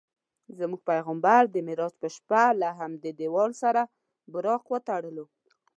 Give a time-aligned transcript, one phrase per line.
[0.57, 3.81] زموږ پیغمبر د معراج په شپه له همدې دیوال سره
[4.33, 5.25] براق وتړلو.